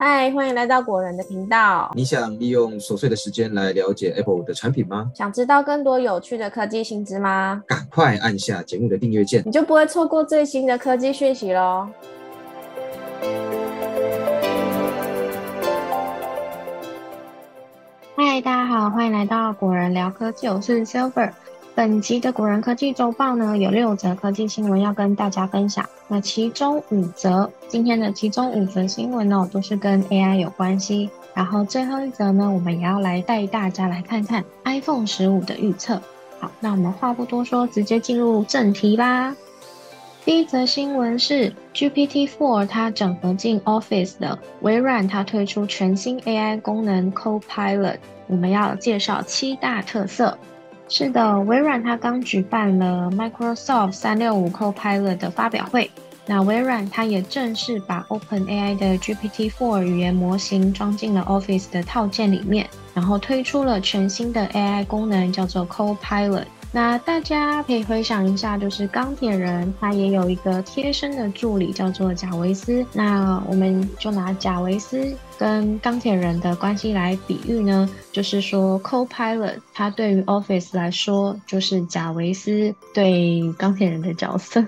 [0.00, 1.90] 嗨，欢迎来到果仁的频道。
[1.96, 5.10] 你想利用琐碎的时间来了解 Apple 的产品吗？
[5.12, 7.64] 想知道更多有趣的科技新知吗？
[7.66, 11.88] 赶快按下节目的订阅键，你就不会错过最新的科技讯息喽。
[18.14, 21.32] 嗨，大家好，欢迎来到果仁聊科技，我是 Silver。
[21.78, 25.88] 本集的果然科技周报呢，有六则科技新闻要跟大家分享。
[26.08, 31.08] 那其中五则，今天的其中五则新闻呢，都是跟 AI 有关系。
[31.34, 36.02] 然后最后一则呢，我们也要来带大家来看看 iPhone 十五的预测。
[36.40, 39.32] 好，那我们话不多说，直接进入正题吧。
[40.24, 47.98] 第一则新闻是 GPT-4 它整合进 Office 的微软，它推出全新 AI 功能 Copilot。
[48.26, 50.36] 我们要介绍七大特色。
[50.90, 55.90] 是的，微软它刚举办了 Microsoft 三六五 Copilot 的发表会。
[56.24, 66.44] 那微软它也正式把 OpenAI 的 GPT-4 语言模型装进了 Office 的套件里面，然后推出了全新的 AI 功能，叫做 Copilot。
[66.78, 72.86] 那大家可以回想一下，就是钢铁人他也有一个贴身的助理叫做贾维斯。
[72.92, 84.64] 那我们就拿贾维斯跟钢铁人的关系来比喻呢，就是说 Copilot 他对于 Office 来说就是贾维斯对钢铁人的角色。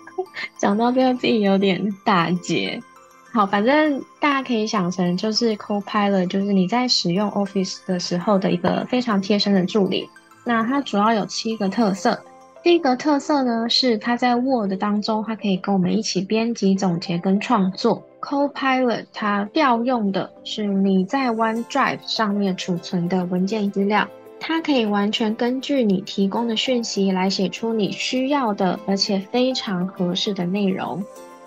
[0.56, 2.82] 讲到这个自己有点打结。
[3.30, 10.08] 好，反正大家可以想成就是 Copilot，就是你在使用 Office 的时候的一个非常贴身的助理。
[10.44, 12.18] 那它主要有七个特色。
[12.62, 18.02] 第一个特色呢，是它在 Word 当中，它可以跟我们一起编辑、总结跟创作。
[18.20, 24.06] Copilot 它调用的是你在 OneDrive 上面储存的文件资料，
[24.38, 31.04] 它可以完全根据你提供的讯息来写出你需要的，而且非常合适的内容。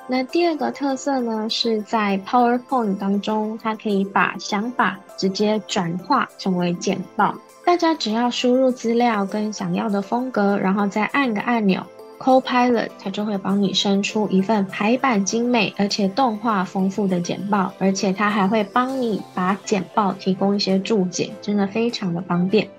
[0.07, 7.33] 那第二个特色呢，是在 PowerPoint 当中，它可以把想法直接转化成为简报。
[7.65, 11.81] 大家只要输入资料跟想要的风格，然后再按个按钮
[12.19, 22.69] ，Copilot 它就会帮你生出一份排版精美而且动画丰富的简报，而且它还会帮你把简报提供一些注解，真的非常的方便。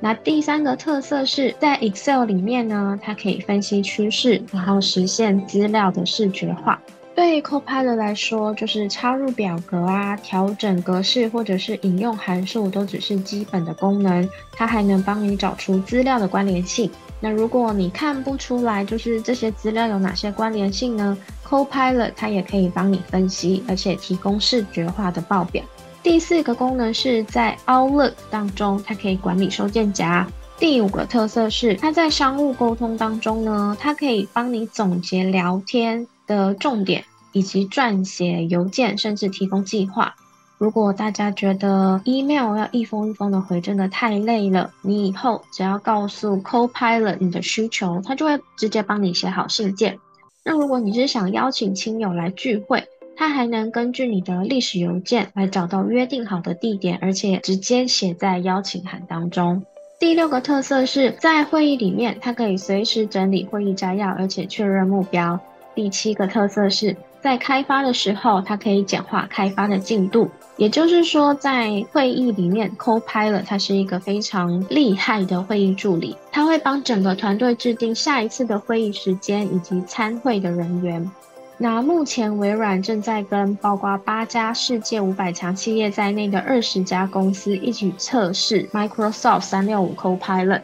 [0.00, 6.80] 那第三个特色是在 Excel 里面呢，它可以分析趋势，然后实现资料的视觉化。
[7.14, 14.28] 对 Copilot 来说，就是插入表格啊、调整格式或者是引用函数，都只是基本的功能。
[14.52, 16.90] 它还能帮你找出资料的关联性。
[17.20, 21.16] 那如果你看不出来，就是这些资料有哪些关联性呢
[21.48, 25.62] ？Copilot 它也可以帮你分析，而且提供视觉化的报表。
[26.02, 30.26] 第四个功能是在 Outlook 当中，它可以管理收件夹。
[30.58, 36.06] 第五个特色是它在商务沟通当中呢，它可以帮你总结聊天。
[36.26, 40.14] 的重点，以及撰写邮件，甚至提供计划。
[40.56, 49.98] 如果大家觉得 email 要一封一封的回真的太累了，你以后只要告诉 Copilot 你的需求，它就会直接帮你写好信件。
[50.44, 52.84] 那如果你是想邀请亲友来聚会，
[53.16, 59.64] 它还能根据你的历史邮件来找到约定好的地点，而且直接写在邀请函当中。
[59.98, 65.40] 第六个特色是在会议里面，它可以随时整理会议摘要，而且确认目标。
[65.74, 70.30] 第七个特色是在开发的时候，它可以简化开发的进度。
[70.56, 81.10] 也就是说，在会议里面，Copilot 它是一个非常厉害的会议助理，它会帮整个团队制定下一次的会议时间以及参会的人员。
[81.56, 90.60] 那目前微软正在跟包括八家世界五百强企业在内的二十家公司一起测试 Microsoft 三六五 Copilot。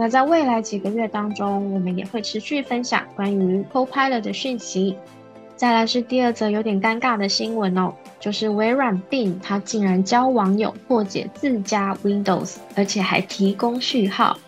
[0.00, 4.96] 那在未来几个月当中，我们也会持续分享关于 Copilot 的讯息。
[5.56, 14.38] 再来是第二则有点尴尬的新闻哦，就是微软 Bing 它竟然教网友破解自家 Windows，而且还提供序号。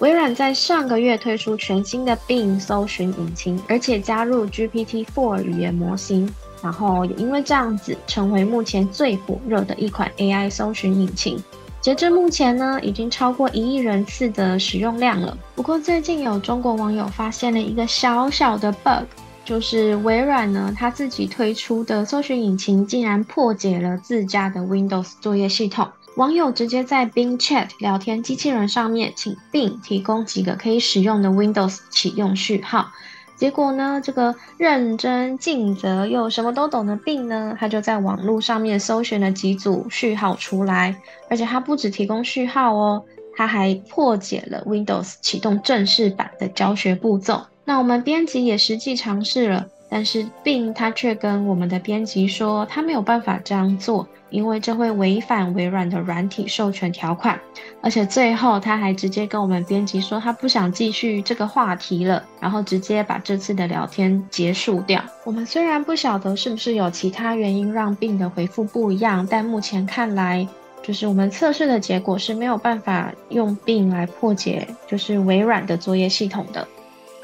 [0.00, 6.30] 微软在上个月推出全新的 Bing 搜寻引擎，而且加入 GPT-4 语言模型，
[6.62, 11.42] 然后也因为这样子成为目前最火热的一款 AI 搜寻引擎。
[11.80, 15.36] 截至目前呢，已经超过一亿人次的使用量了。
[15.54, 19.06] 不过最近有中国网友发现了一个小小的 bug，
[19.46, 25.88] 就是微软呢，它自己推出的搜寻引擎竟然破解了自家的 Windows 作业系统。
[26.16, 32.90] 网友直接在 Bing Chat 聊天机器人上面，请 Bing 提供几个可以使用的 Windows 启用序号。
[33.40, 33.98] 结果呢？
[34.04, 37.56] 这个认真尽责又什么都懂的病呢？
[37.58, 40.94] 他就在网络上面搜寻了几组序号出来，
[41.30, 43.02] 而且他不只提供序号哦，
[43.34, 47.40] 他还破解了 Windows 启动正式版的教学步骤。
[47.64, 57.38] 那我们编辑也实际尝试了，但是 bin 他却跟我们的编辑说，他没有办法这样做，因为这会违反微软的软体授权条款。
[57.82, 65.02] 而且最后他还直接跟我们编辑说，他不想继续这个话题了，然后直接把这次的聊天结束掉。
[65.24, 70.46] 我们虽然不晓得是不是有其他原因让 bin 的回复不一样，但目前看来，
[70.82, 76.66] 就是我们测试的结果是没有办法用 Bing 来破解，就是微软的作业系统的。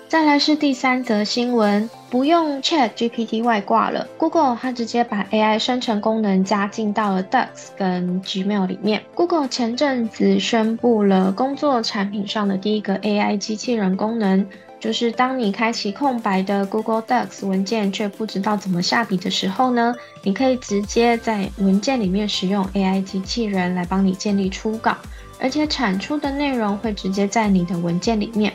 [0.09, 4.07] 再来是第三则新闻，不用 Chat GPT 外挂了。
[4.17, 9.03] Google 它直接把 AI 生成功能加进到了 Docs 跟 Gmail 里面。
[9.17, 14.47] Google 前阵子宣布了工作产品上的第一个 AI 机器人功能，
[14.79, 19.93] 就是当你开启空白的 Google Docs 文件却不知道怎么下笔的时候呢，
[20.23, 24.97] 你可以直接在文件里面使用 AI 机器人来帮你建立初稿，
[25.41, 28.53] 而且产出的内容会直接在你的文件里面。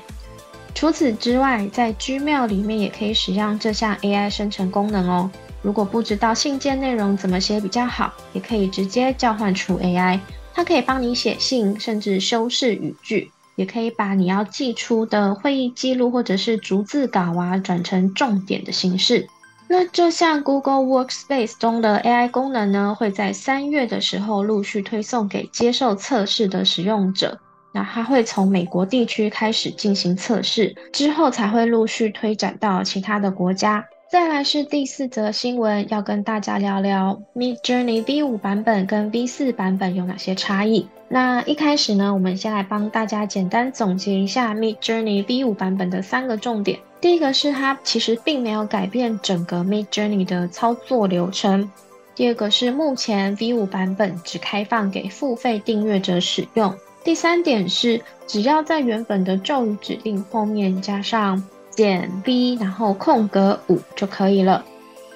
[0.73, 5.29] 除此之外，在 Gmail 里面也可以使用这项 AI 生成功能哦。
[5.61, 10.19] 如果不知道信件内容怎么写比较好，也可以直接叫唤出 AI，
[10.55, 19.27] 它可以帮你写信，甚至修饰语句，也可以把你要寄出的会议记录或者是逐字稿啊，转成重点的形式。
[19.67, 27.39] 那这项 Google Workspace 中的 AI 功能呢，会在三月的时候陆续推送给接受测试的使用者。
[27.71, 33.85] 那它会从美国地区开始进行测试，之后才会陆续推展到其他的国家。
[34.09, 40.85] 再来是第四则新闻，要跟大家聊聊 Mid Journey V5 版本跟 V4 版本有哪些差异。
[41.07, 46.77] 那一开始呢，我们先来帮大家简单总结一下 Mid Journey V5 版本的三个重点。
[46.99, 51.71] 第一个是它其实并没有改变整个 Mid Journey 的操作流程。
[52.13, 56.75] 第二个是目前 V5 版本只开放给付费订阅者使用。
[57.03, 64.63] 第三点是，只要在原本的咒语指令后面加上减 v，然后空格五就可以了。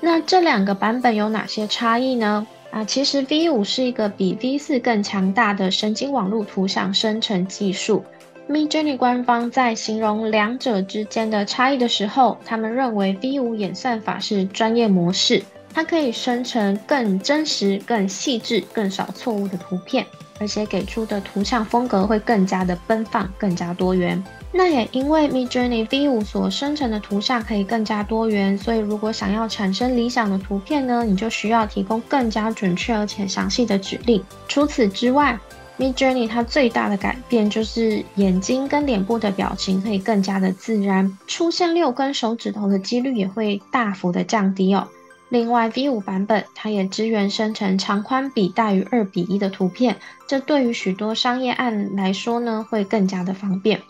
[0.02, 2.46] 那这两个版本有哪些差异呢？
[2.72, 8.04] 啊，其实 V 五是一个比 V 四更强大的神经网络图像生成技术。
[8.50, 15.42] Midjourney 官方在形容两者之间的差异的时候，他们认为 V 五演算法是专业模式，
[15.74, 20.06] 它可以生成更真实、更细致、更少错误的图片。
[20.40, 24.24] 而且给出的图像风格会更加的奔放，更加多元。
[24.52, 34.24] 那也因为 Midjourney V5 所生成的图像可以更加多元，所以如果想要产生理想的图片呢，你就需要提供更加准确而且详细的指令。
[34.48, 35.38] 除此之外
[35.78, 44.88] ，Midjourney 它最大的改变就是眼睛跟脸部的表情可以更加的自然，出现六根手指头的几率也会大幅的降低哦。
[45.36, 49.98] 另外，V5 版本它也支援生成长宽比大于二比一的图片，
[50.28, 53.82] 这对于许多商业案来说呢，会更加的方便。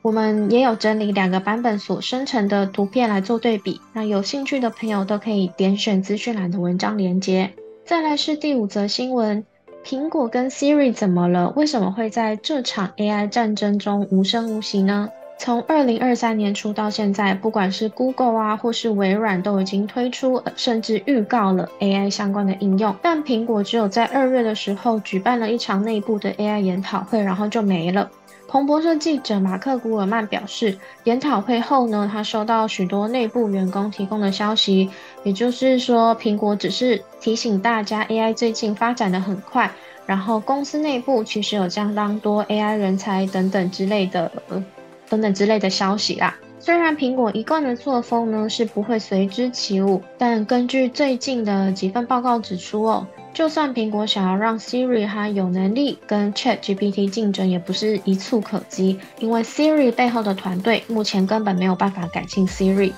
[0.00, 7.52] 我们也有整理两个版本所生成的图片来做对比，那有兴趣的朋友都可以点选资讯栏的文章连接。
[7.84, 9.44] 再来是第五则新闻，
[9.84, 11.50] 苹果跟 Siri 怎么了？
[11.56, 15.08] 为什么会在这场 AI 战争中无声无息呢？
[15.38, 22.94] 从二零二三年初到现在，不管是 Google 啊，或是微软，都已经推出甚至预告了 AI 相关的应用。
[23.02, 28.08] 但苹果只有在二月的时候举办了一场内部的 AI 研讨会，然后就没了。
[28.46, 34.88] 彭博社记者马克·古尔曼表示，研讨会后呢，他收到许多内部员工提供的消息，
[35.24, 39.70] 也就是说，苹果只是提醒大家 AI 最近发展的很快，
[40.06, 44.30] 然后公司内部其实有相当多 AI 人才等等之类的。
[45.12, 46.34] 等等之类的消息啦。
[46.58, 62.92] 虽然苹果一贯的作风呢是不会随之起舞，但根据最近的几份报告指出哦，就算苹果想要让 Siri 它有能力跟 Chat GPT 竞争，也不是一蹴可及，因为 Siri 背后的团队目前根本没有办法改进 Siri。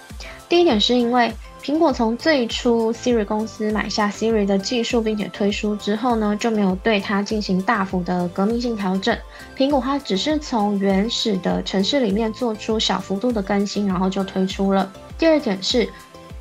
[0.48, 1.32] 第一点是因为。
[1.64, 9.16] 苹果从最初 Siri 公司买下 Siri 的技术，并且推出之后呢，就没有对它进行大幅的革命性调整。
[9.56, 14.92] 苹果它只是从原始的城市里面做出小幅度的更新，然后就推出了。
[15.16, 15.88] 第二点是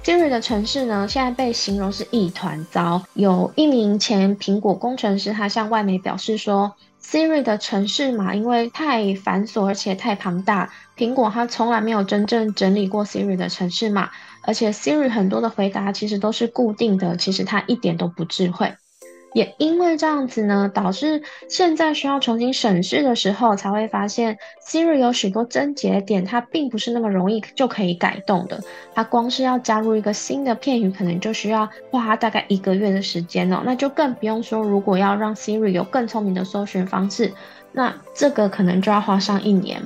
[0.04, 3.02] Siri 的城市呢，现在被形容是一团糟。
[3.14, 14.10] 有一名前苹果工程师，他向外媒表示说，Siri 的城市嘛因为太繁琐而且太庞大，苹果它从来没有真正整理过 Siri 的城市嘛。
[14.42, 18.76] 而且 Siri 很多的回答其实都是固定的，其实它一点都不智慧。
[19.34, 28.60] 也因为这样子呢，导致现在需要重新审视的时候，才会发现 Siri 有许多症结点，它并不是那么容易就可以改动的。
[28.94, 33.62] 它光是要加入一个新的片语，可能就需要花大概一个月的时间哦。
[33.66, 37.34] 那就更不用说，如果要让 Siri 有更聪明的搜寻方式，
[37.72, 39.82] 那这个可能就要花上一年。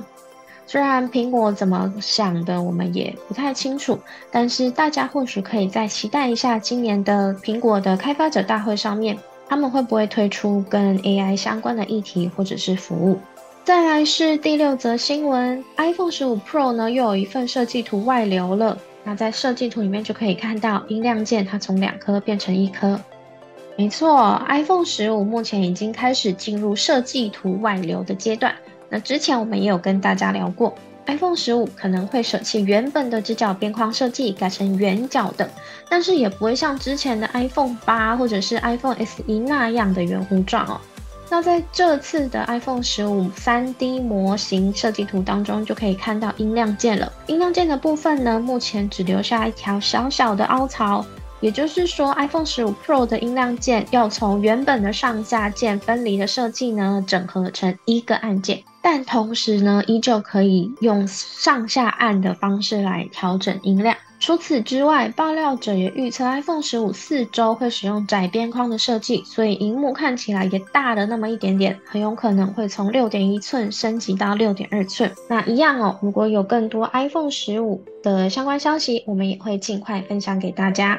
[0.66, 3.98] 虽然苹果怎么想的，我们也不太清楚，
[4.30, 9.16] 但是大家或许可以再期待一下今年的苹果的开发者大会上面，
[9.48, 13.18] 他们会不会推出跟 AI 相关的议题或者是服务。
[13.64, 18.78] 再来是第六则新闻，iPhone 十五 Pro 呢又有一份设计图外流了。
[19.04, 22.98] 那在设计图里面就可以看到音量键它从两颗变成一颗。
[23.76, 28.54] 没错，iPhone 十五目前已经开始进入设计图外流的阶段。
[28.88, 30.74] 那之前我们也有跟大家聊过
[31.08, 35.50] ，iPhone 十五可能会舍弃原本的直角边框设计，改成圆角的，
[35.88, 40.80] 但是也不会像之前的 iPhone 八或者是 iPhone SE 那样的圆弧状哦。
[41.30, 47.12] 那在这次的 iPhone 十五 3D 模型设计图当中，就可以看到音量键了。
[47.26, 51.04] 音量键的部分呢，目前只留下一条小小的凹槽。
[51.40, 63.96] 也就是说，iPhone 十五 Pro 的音量键要从原本的上下键分离的设计呢，整合成一个按键，但同时呢，依旧可以用上下按的方式来调整音量。
[64.20, 75.08] 除此之外，爆料者也预测 iPhone 十五四周会使用窄边框的设计，所以荧幕看起来也大了那么一点点，很有可能会从六点一寸升级到六点二寸。
[75.28, 80.98] 那一样哦，如果有更多 iPhone 十五的相关消息，我们也会尽快分享给大家。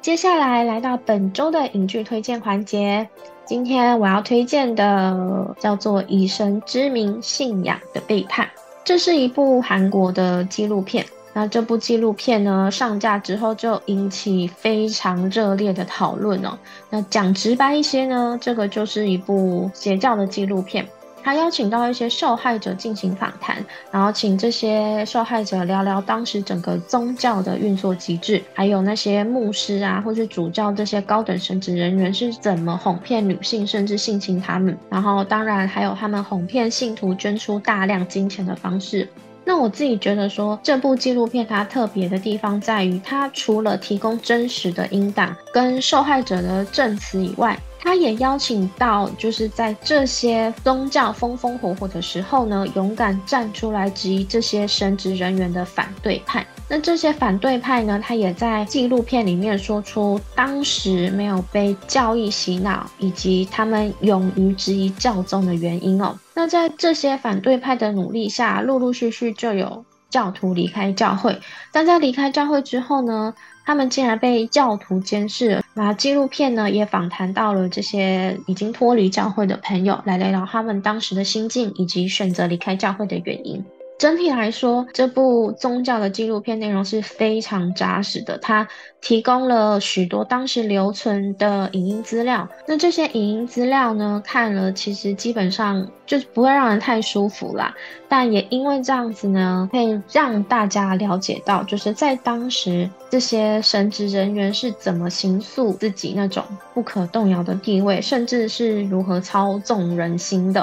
[0.00, 3.06] 接下来来到本周的影剧推荐环节。
[3.44, 8.46] 今天我要推荐的叫做《以神之名：信仰的背叛》，
[8.84, 11.04] 这是一部韩国的纪录片。
[11.34, 16.56] 那这部纪录片呢，上架之后就引起非常热烈的讨论哦。
[16.90, 20.86] 那讲直白一些呢，这个就是一部邪教的纪录片。
[21.28, 34.74] 他邀请到一些受害者进行访谈，然后请这些受害者聊聊当时整个宗教的运作机制，还有那些牧师啊，或是主教这些高等神职人员是怎么哄骗女性，甚至性侵他们。
[34.88, 39.06] 然后当然还有他们哄骗信徒捐出大量金钱的方式。
[39.44, 56.46] 那我自己觉得说，这部纪录片它特别的地方在于，它除了提供真实的音档跟受害者的证词以外，他也邀请到，就是在这些宗教风风火火的时候呢，勇敢站出来质疑这些神职人员的反对派。
[56.68, 66.18] 那这些反对派呢，他也在纪录片里面说出当时没有被教义洗脑，以及他们勇于质疑教宗的原因哦。
[66.34, 71.40] 那在这些反对派的努力下，陆陆续续就有教徒离开教会。
[71.72, 73.32] 但在离开教会之后呢？
[73.68, 83.62] 他们竟然被教徒监视，那纪录片呢也访谈到了这些已经脱离教会的朋友，来聊聊他们当时的心境以及选择离开教会的原因。
[83.98, 88.38] 整体来说，这部宗教的纪录片内容是非常扎实的。
[88.38, 88.66] 它
[89.00, 92.48] 提供了许多当时留存的影音资料。
[92.68, 97.74] 那这些影音资料呢，看了其实基本上就是不会让人太舒服啦。
[98.08, 110.62] 但也因为这样子呢，可以让大家了解到，就是在当时这些神职人员是怎么行塑自己那种不可动摇的地位，甚至是如何操纵人心的。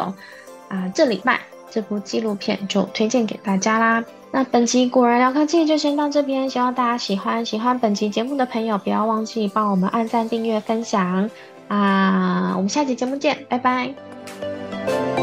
[0.70, 1.42] 啊，这礼拜。
[1.70, 4.04] 这部纪录片就推荐给大家啦。
[4.32, 7.46] 那本期果然聊科技就先到这边，希望大家喜欢。
[7.46, 11.30] 喜欢本期节目的朋友，不要忘记帮我们按赞、订阅、分享
[11.70, 12.54] 啊！
[12.56, 15.15] 我们下期节目见，拜拜。